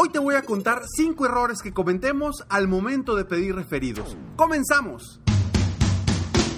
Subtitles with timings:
[0.00, 4.16] Hoy te voy a contar 5 errores que cometemos al momento de pedir referidos.
[4.36, 5.20] ¡Comenzamos!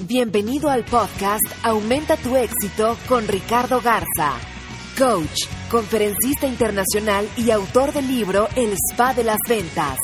[0.06, 4.34] Bienvenido al podcast Aumenta tu éxito con Ricardo Garza,
[4.98, 9.98] coach, conferencista internacional y autor del libro El Spa de las Ventas.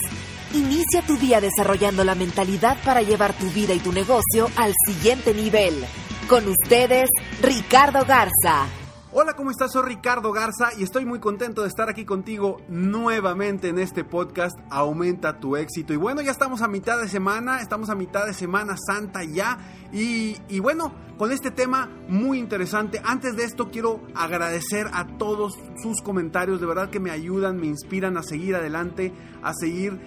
[0.54, 5.34] Inicia tu día desarrollando la mentalidad para llevar tu vida y tu negocio al siguiente
[5.34, 5.84] nivel.
[6.26, 7.10] Con ustedes,
[7.42, 8.85] Ricardo Garza.
[9.18, 9.72] Hola, ¿cómo estás?
[9.72, 14.54] Soy Ricardo Garza y estoy muy contento de estar aquí contigo nuevamente en este podcast
[14.68, 15.94] Aumenta tu éxito.
[15.94, 19.56] Y bueno, ya estamos a mitad de semana, estamos a mitad de Semana Santa ya.
[19.90, 23.00] Y, y bueno, con este tema muy interesante.
[23.02, 27.68] Antes de esto quiero agradecer a todos sus comentarios, de verdad que me ayudan, me
[27.68, 29.98] inspiran a seguir adelante, a seguir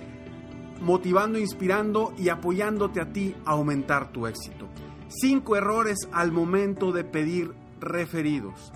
[0.82, 4.68] motivando, inspirando y apoyándote a ti a aumentar tu éxito.
[5.08, 8.72] Cinco errores al momento de pedir referidos.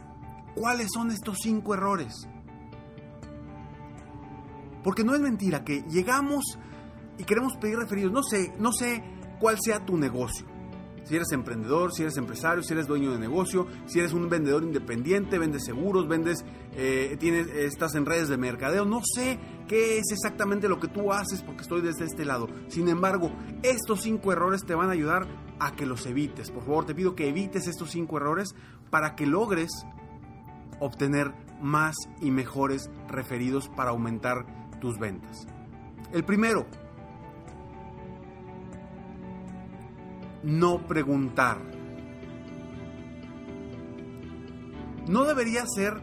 [0.56, 2.28] ¿Cuáles son estos cinco errores?
[4.84, 6.44] Porque no es mentira que llegamos
[7.18, 8.12] y queremos pedir referidos.
[8.12, 9.04] No sé, no sé
[9.40, 10.46] cuál sea tu negocio.
[11.06, 14.64] Si eres emprendedor, si eres empresario, si eres dueño de negocio, si eres un vendedor
[14.64, 16.46] independiente, vendes seguros, vendes,
[16.76, 18.86] eh, tienes, estás en redes de mercadeo.
[18.86, 22.48] No sé qué es exactamente lo que tú haces porque estoy desde este lado.
[22.70, 23.32] Sin embargo,
[23.64, 25.28] estos cinco errores te van a ayudar
[25.60, 26.52] a que los evites.
[26.52, 28.56] Por favor, te pido que evites estos cinco errores
[28.90, 29.72] para que logres
[30.80, 34.46] obtener más y mejores referidos para aumentar
[34.80, 35.48] tus ventas.
[36.12, 36.66] El primero,
[40.44, 41.58] no preguntar.
[45.08, 45.94] No debería ser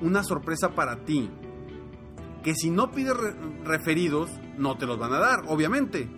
[0.00, 1.30] una sorpresa para ti
[2.42, 3.14] que si no pides
[3.64, 6.08] referidos no te los van a dar, obviamente.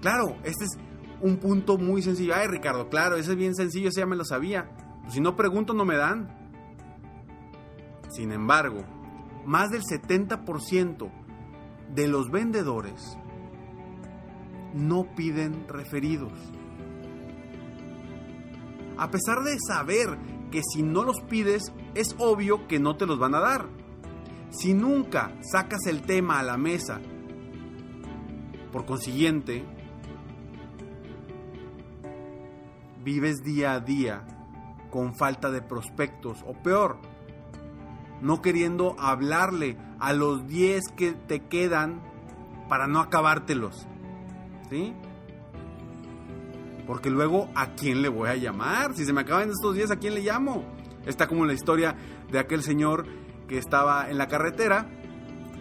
[0.00, 0.78] Claro, este es
[1.20, 2.34] un punto muy sencillo.
[2.36, 4.70] Ay, Ricardo, claro, ese es bien sencillo, ese ya me lo sabía.
[5.02, 6.43] Pues si no pregunto no me dan.
[8.14, 8.84] Sin embargo,
[9.44, 11.10] más del 70%
[11.92, 13.18] de los vendedores
[14.72, 16.32] no piden referidos.
[18.96, 20.16] A pesar de saber
[20.52, 23.66] que si no los pides, es obvio que no te los van a dar.
[24.50, 27.00] Si nunca sacas el tema a la mesa,
[28.70, 29.64] por consiguiente,
[33.02, 34.24] vives día a día
[34.90, 37.13] con falta de prospectos o peor,
[38.24, 42.02] no queriendo hablarle a los 10 que te quedan
[42.70, 43.86] para no acabártelos.
[44.70, 44.94] ¿Sí?
[46.86, 48.96] Porque luego, ¿a quién le voy a llamar?
[48.96, 50.64] Si se me acaban estos días, ¿a quién le llamo?
[51.04, 51.96] Está como la historia
[52.32, 53.06] de aquel señor
[53.46, 54.88] que estaba en la carretera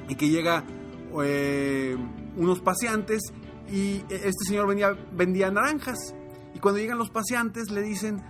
[0.07, 0.63] y que llega
[1.21, 1.97] eh,
[2.37, 3.21] unos paseantes
[3.69, 6.15] y este señor venía, vendía naranjas.
[6.55, 8.23] Y cuando llegan los paseantes le dicen,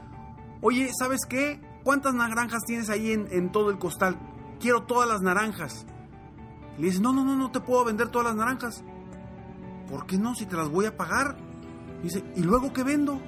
[0.61, 1.59] oye, ¿sabes qué?
[1.83, 4.17] ¿Cuántas naranjas tienes ahí en, en todo el costal?
[4.59, 5.85] Quiero todas las naranjas.
[6.77, 8.83] Le dice, no, no, no, no te puedo vender todas las naranjas.
[9.89, 10.33] ¿Por qué no?
[10.33, 11.38] Si te las voy a pagar.
[12.01, 13.22] Dice, ¿y luego qué vendo?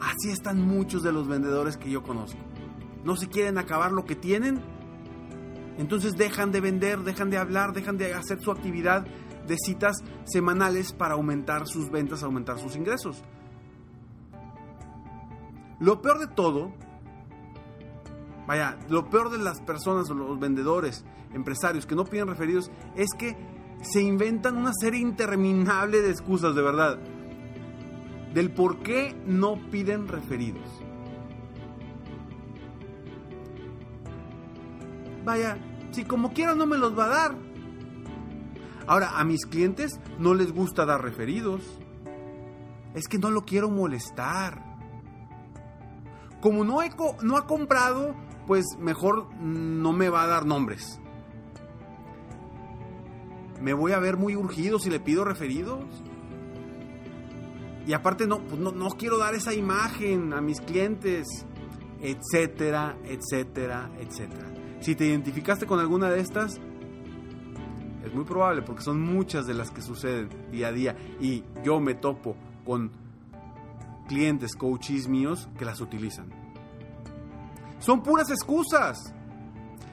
[0.00, 2.38] Así están muchos de los vendedores que yo conozco.
[3.04, 4.60] No se quieren acabar lo que tienen.
[5.78, 9.06] Entonces dejan de vender, dejan de hablar, dejan de hacer su actividad
[9.46, 13.22] de citas semanales para aumentar sus ventas, aumentar sus ingresos.
[15.78, 16.72] Lo peor de todo,
[18.46, 23.36] vaya, lo peor de las personas los vendedores, empresarios que no piden referidos es que
[23.82, 26.98] se inventan una serie interminable de excusas, de verdad,
[28.32, 30.68] del por qué no piden referidos.
[35.24, 35.58] Vaya,
[35.90, 37.34] si como quiera no me los va a dar.
[38.86, 41.62] Ahora, a mis clientes no les gusta dar referidos.
[42.94, 44.62] Es que no lo quiero molestar.
[46.40, 46.90] Como no, he
[47.22, 48.14] no ha comprado,
[48.46, 51.00] pues mejor no me va a dar nombres.
[53.60, 55.84] me voy a ver muy urgido si le pido referidos.
[57.86, 61.46] Y aparte no, pues no, no quiero dar esa imagen a mis clientes,
[62.00, 64.52] etcétera, etcétera, etcétera.
[64.80, 66.60] Si te identificaste con alguna de estas,
[68.04, 71.80] es muy probable porque son muchas de las que suceden día a día y yo
[71.80, 72.90] me topo con
[74.08, 76.45] clientes, coaches míos que las utilizan.
[77.86, 79.14] Son puras excusas.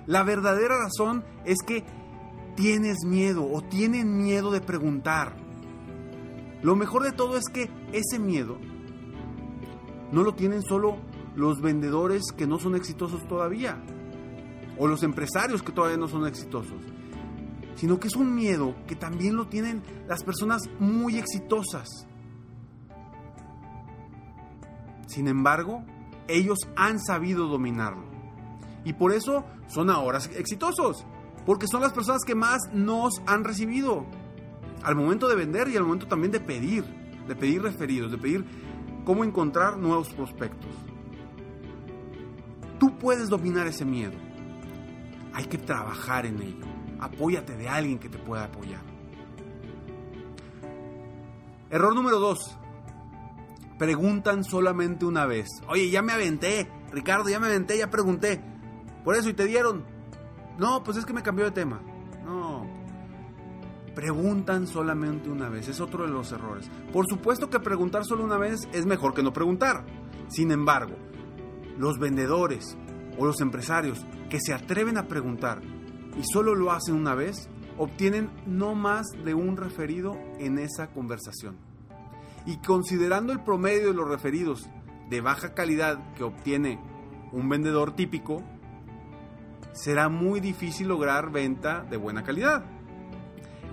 [0.07, 1.85] La verdadera razón es que
[2.55, 5.35] tienes miedo o tienen miedo de preguntar.
[6.63, 8.57] Lo mejor de todo es que ese miedo
[10.11, 10.97] no lo tienen solo
[11.35, 13.79] los vendedores que no son exitosos todavía
[14.79, 16.81] o los empresarios que todavía no son exitosos,
[17.75, 22.07] sino que es un miedo que también lo tienen las personas muy exitosas.
[25.05, 25.83] Sin embargo,
[26.27, 28.03] ellos han sabido dominarlo.
[28.85, 31.05] Y por eso son ahora exitosos.
[31.45, 34.05] Porque son las personas que más nos han recibido.
[34.83, 36.83] Al momento de vender y al momento también de pedir.
[37.27, 38.45] De pedir referidos, de pedir
[39.05, 40.71] cómo encontrar nuevos prospectos.
[42.79, 44.13] Tú puedes dominar ese miedo.
[45.33, 46.65] Hay que trabajar en ello.
[46.99, 48.81] Apóyate de alguien que te pueda apoyar.
[51.69, 52.57] Error número dos.
[53.83, 55.49] Preguntan solamente una vez.
[55.67, 56.69] Oye, ya me aventé.
[56.93, 58.41] Ricardo, ya me aventé, ya pregunté.
[59.03, 59.83] Por eso, ¿y te dieron?
[60.57, 61.81] No, pues es que me cambió de tema.
[62.23, 62.65] No.
[63.93, 65.67] Preguntan solamente una vez.
[65.67, 66.71] Es otro de los errores.
[66.93, 69.83] Por supuesto que preguntar solo una vez es mejor que no preguntar.
[70.29, 70.95] Sin embargo,
[71.77, 72.77] los vendedores
[73.17, 75.61] o los empresarios que se atreven a preguntar
[76.17, 81.72] y solo lo hacen una vez, obtienen no más de un referido en esa conversación.
[82.45, 84.69] Y considerando el promedio de los referidos
[85.09, 86.79] de baja calidad que obtiene
[87.31, 88.43] un vendedor típico,
[89.73, 92.63] será muy difícil lograr venta de buena calidad.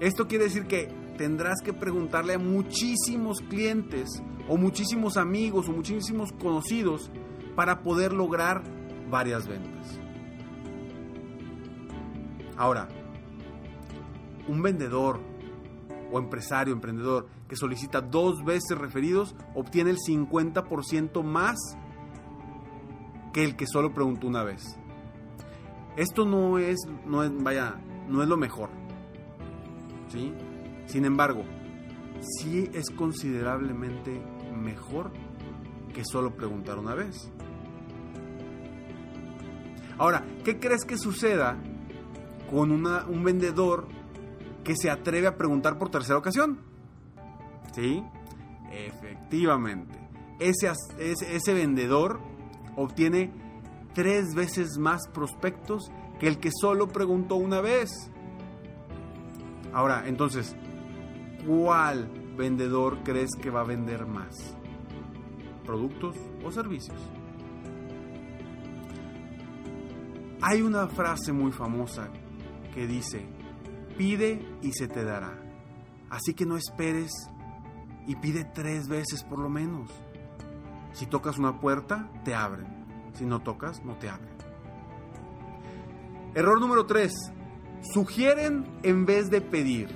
[0.00, 0.88] Esto quiere decir que
[1.18, 7.10] tendrás que preguntarle a muchísimos clientes o muchísimos amigos o muchísimos conocidos
[7.54, 8.62] para poder lograr
[9.10, 10.00] varias ventas.
[12.56, 12.88] Ahora,
[14.48, 15.20] un vendedor
[16.10, 21.58] o empresario, emprendedor que solicita dos veces referidos obtiene el 50% más
[23.32, 24.78] que el que solo preguntó una vez.
[25.96, 28.70] Esto no es, no es, vaya, no es lo mejor.
[30.08, 30.32] ¿Sí?
[30.86, 31.44] Sin embargo,
[32.20, 34.20] sí es considerablemente
[34.54, 35.12] mejor
[35.92, 37.30] que solo preguntar una vez.
[39.98, 41.58] Ahora, ¿qué crees que suceda
[42.50, 43.86] con un vendedor
[44.64, 46.58] que se atreve a preguntar por tercera ocasión?
[47.74, 48.02] ¿Sí?
[48.70, 49.98] Efectivamente.
[50.38, 52.20] Ese, ese, vendedor
[52.76, 53.32] obtiene
[53.94, 57.90] tres veces más prospectos que el que solo preguntó una vez.
[59.72, 60.56] Ahora, entonces,
[61.46, 64.56] ¿cuál vendedor crees que va a vender más?
[65.64, 66.98] ¿Productos o servicios?
[70.42, 72.08] Hay una frase muy famosa
[72.74, 73.26] que dice,
[73.96, 75.38] pide y se te dará.
[76.08, 77.12] Así que no esperes
[78.06, 79.90] y pide tres veces por lo menos.
[80.92, 82.66] Si tocas una puerta, te abren.
[83.14, 84.30] Si no tocas, no te abren.
[86.34, 87.12] Error número 3.
[87.92, 89.88] Sugieren en vez de pedir.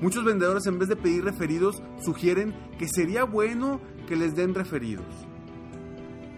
[0.00, 5.26] Muchos vendedores en vez de pedir referidos sugieren que sería bueno que les den referidos.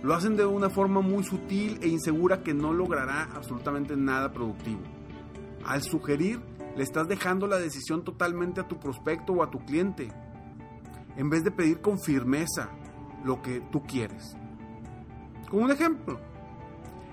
[0.03, 4.81] Lo hacen de una forma muy sutil e insegura que no logrará absolutamente nada productivo.
[5.71, 6.41] Al sugerir,
[6.77, 10.09] le estás dejando la decisión totalmente a tu prospecto o a tu cliente,
[11.17, 12.71] en vez de pedir con firmeza
[13.25, 14.37] lo que tú quieres.
[15.49, 16.19] Como un ejemplo,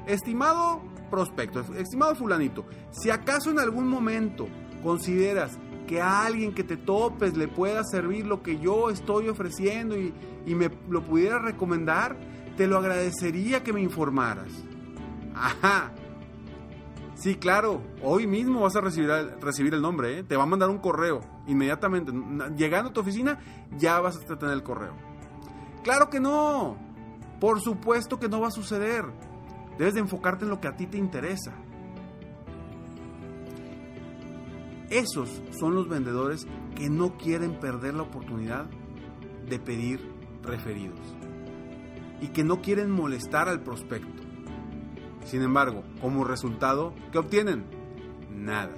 [0.08, 4.48] estimado prospecto, estimado fulanito, si acaso en algún momento
[4.82, 9.96] consideras que a alguien que te topes le pueda servir lo que yo estoy ofreciendo
[9.96, 10.16] y,
[10.48, 12.18] me lo pudiera recomendar,
[12.58, 14.52] te lo agradecería que me informaras.
[15.36, 15.94] Ajá.
[17.18, 19.10] Sí, claro, hoy mismo vas a recibir,
[19.42, 20.24] recibir el nombre, ¿eh?
[20.24, 22.12] te va a mandar un correo inmediatamente.
[22.56, 23.40] Llegando a tu oficina,
[23.76, 24.94] ya vas a tener el correo.
[25.84, 26.78] Claro que no.
[27.40, 29.04] Por supuesto que no va a suceder.
[29.80, 31.56] Debes de enfocarte en lo que a ti te interesa.
[34.92, 36.46] Esos son los vendedores
[36.76, 38.68] que no quieren perder la oportunidad
[39.50, 40.08] de pedir
[40.44, 41.00] referidos
[42.22, 44.27] y que no quieren molestar al prospecto.
[45.28, 47.66] Sin embargo, como resultado, ¿qué obtienen?
[48.34, 48.72] Nada.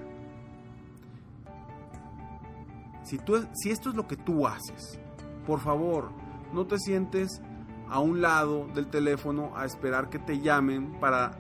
[3.04, 5.00] Si, tú, si esto es lo que tú haces,
[5.46, 6.10] por favor,
[6.52, 7.40] no te sientes
[7.88, 11.38] a un lado del teléfono a esperar que te llamen para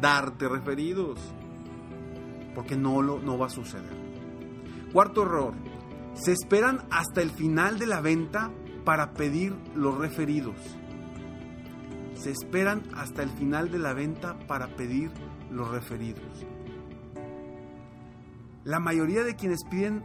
[0.00, 1.18] darte referidos.
[2.54, 3.96] Porque no, lo, no va a suceder.
[4.92, 5.54] Cuarto error,
[6.14, 8.52] se esperan hasta el final de la venta
[8.84, 10.54] para pedir los referidos.
[12.16, 15.10] Se esperan hasta el final de la venta para pedir
[15.50, 16.44] los referidos.
[18.64, 20.04] La mayoría de quienes piden,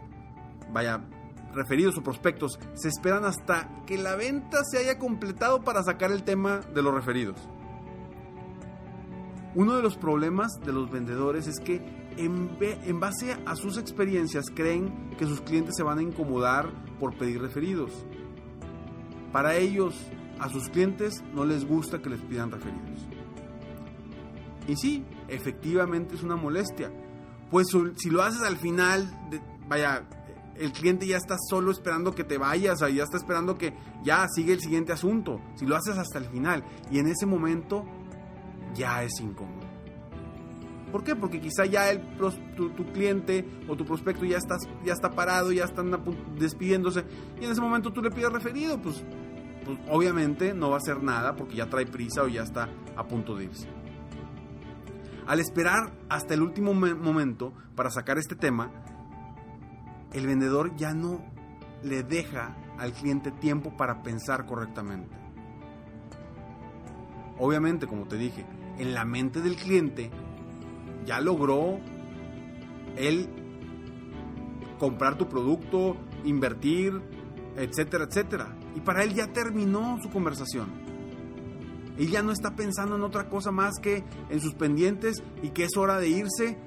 [0.72, 1.00] vaya,
[1.52, 6.22] referidos o prospectos, se esperan hasta que la venta se haya completado para sacar el
[6.22, 7.48] tema de los referidos.
[9.54, 11.82] Uno de los problemas de los vendedores es que
[12.16, 17.40] en, base a sus experiencias creen que sus clientes se van a incomodar por pedir
[17.40, 17.90] referidos.
[19.32, 19.94] Para ellos,
[20.42, 23.06] a sus clientes no les gusta que les pidan referidos.
[24.66, 26.92] Y sí, efectivamente es una molestia.
[27.48, 29.08] Pues si lo haces al final,
[29.68, 30.04] vaya,
[30.56, 33.72] el cliente ya está solo esperando que te vayas, o ya está esperando que
[34.02, 35.40] ya sigue el siguiente asunto.
[35.54, 37.84] Si lo haces hasta el final y en ese momento
[38.74, 39.70] ya es incómodo.
[40.90, 41.14] ¿Por qué?
[41.14, 42.02] Porque quizá ya el,
[42.56, 45.90] tu, cliente o tu prospecto ya, estás, ya está parado, ya están
[46.38, 47.04] despidiéndose
[47.40, 49.02] y en ese momento tú le pides referido, pues,
[49.64, 53.06] pues obviamente no va a hacer nada porque ya trae prisa o ya está a
[53.06, 53.68] punto de irse.
[55.26, 58.70] Al esperar hasta el último momento para sacar este tema,
[60.12, 61.24] el vendedor ya no
[61.82, 65.16] le deja al cliente tiempo para pensar correctamente.
[67.38, 68.44] Obviamente, como te dije,
[68.78, 70.10] en la mente del cliente
[71.06, 71.78] ya logró
[72.96, 73.28] él
[74.78, 77.00] comprar tu producto, invertir,
[77.56, 78.56] etcétera, etcétera.
[78.74, 80.68] Y para él ya terminó su conversación.
[81.98, 85.64] Él ya no está pensando en otra cosa más que en sus pendientes y que
[85.64, 86.58] es hora de irse.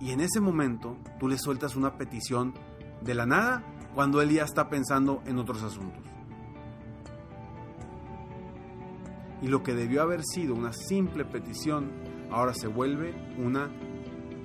[0.00, 2.54] Y en ese momento tú le sueltas una petición
[3.02, 6.06] de la nada cuando él ya está pensando en otros asuntos.
[9.42, 11.90] y lo que debió haber sido una simple petición
[12.30, 13.70] ahora se vuelve una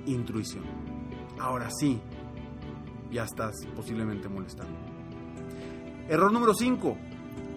[0.06, 0.64] intrusión.
[1.40, 2.00] Ahora sí,
[3.10, 4.91] ya estás posiblemente molestando.
[6.08, 6.96] Error número 5.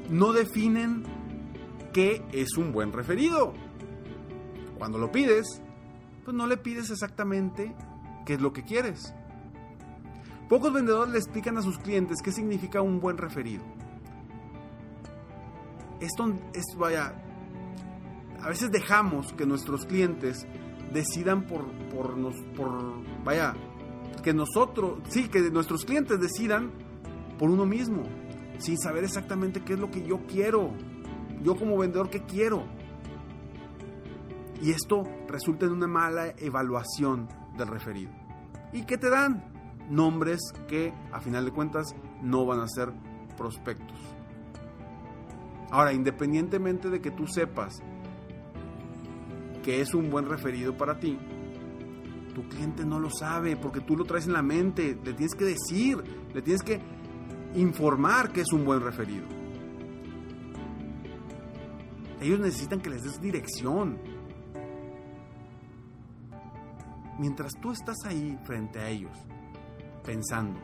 [0.09, 1.03] No definen
[1.93, 3.53] qué es un buen referido.
[4.77, 5.61] Cuando lo pides,
[6.23, 7.75] pues no le pides exactamente
[8.25, 9.13] qué es lo que quieres.
[10.49, 13.63] Pocos vendedores le explican a sus clientes qué significa un buen referido.
[15.99, 17.15] Esto es, vaya,
[18.41, 20.45] a veces dejamos que nuestros clientes
[20.93, 23.55] decidan por, por, nos, por, vaya,
[24.23, 26.71] que nosotros, sí, que nuestros clientes decidan
[27.39, 28.03] por uno mismo,
[28.59, 30.71] sin saber exactamente qué es lo que yo quiero,
[31.41, 32.63] yo como vendedor qué quiero.
[34.61, 38.11] Y esto resulta en una mala evaluación del referido.
[38.73, 39.43] ¿Y qué te dan?
[39.89, 42.91] Nombres que a final de cuentas no van a ser
[43.37, 43.97] prospectos.
[45.71, 47.81] Ahora, independientemente de que tú sepas
[49.63, 51.17] que es un buen referido para ti,
[52.33, 55.45] tu cliente no lo sabe porque tú lo traes en la mente, le tienes que
[55.45, 55.97] decir,
[56.33, 56.79] le tienes que
[57.55, 59.25] informar que es un buen referido.
[62.21, 63.99] Ellos necesitan que les des dirección.
[67.19, 69.17] Mientras tú estás ahí frente a ellos,
[70.03, 70.59] pensando,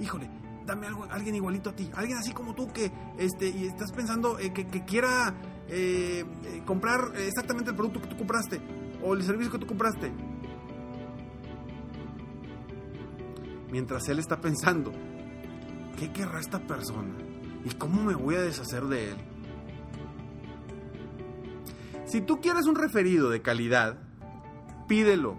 [0.00, 0.30] híjole,
[0.64, 4.38] dame algo, alguien igualito a ti, alguien así como tú que, este, y estás pensando
[4.38, 5.34] eh, que, quiera
[5.68, 8.60] eh, eh, comprar exactamente el producto que tú compraste
[9.02, 10.10] o el servicio que tú compraste.
[13.70, 14.92] Mientras él está pensando,
[15.96, 17.14] ¿qué querrá esta persona?
[17.64, 19.16] ¿Y cómo me voy a deshacer de él?
[22.06, 23.98] Si tú quieres un referido de calidad,
[24.86, 25.38] pídelo.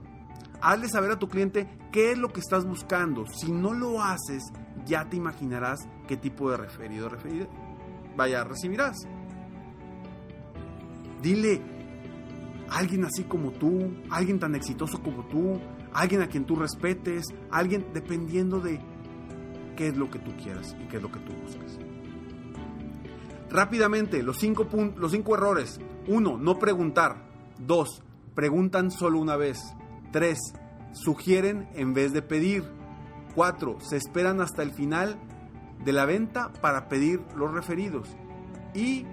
[0.62, 3.26] Hazle saber a tu cliente qué es lo que estás buscando.
[3.28, 4.44] Si no lo haces,
[4.86, 7.48] ya te imaginarás qué tipo de referido, referido
[8.16, 9.08] vaya, recibirás.
[11.22, 11.62] Dile,
[12.70, 15.60] alguien así como tú, alguien tan exitoso como tú,
[15.94, 18.80] alguien a quien tú respetes, alguien dependiendo de
[19.76, 21.78] qué es lo que tú quieras y qué es lo que tú buscas.
[23.50, 24.68] Rápidamente, los cinco,
[24.98, 25.80] los cinco errores.
[26.08, 27.26] Uno, no preguntar.
[27.58, 28.02] Dos,
[28.34, 29.60] preguntan solo una vez.
[30.12, 30.40] Tres,
[30.94, 32.64] sugieren en vez de pedir.
[33.34, 33.80] 4.
[33.82, 35.18] Se esperan hasta el final
[35.84, 38.10] de la venta para pedir los referidos.
[38.74, 39.06] Y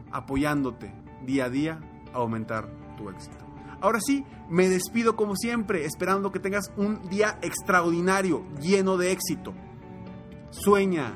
[0.09, 0.93] apoyándote
[1.25, 1.81] día a día
[2.13, 3.45] a aumentar tu éxito.
[3.81, 9.53] Ahora sí, me despido como siempre, esperando que tengas un día extraordinario, lleno de éxito.
[10.51, 11.11] Sueña,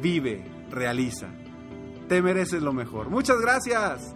[0.00, 1.30] vive, realiza.
[2.08, 3.10] Te mereces lo mejor.
[3.10, 4.15] Muchas gracias.